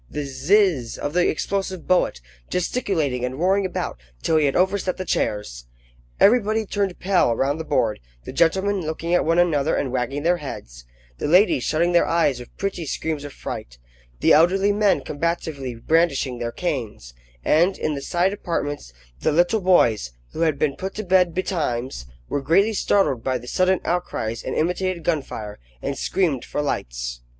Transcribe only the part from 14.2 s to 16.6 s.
the elderly men combatively brandishing their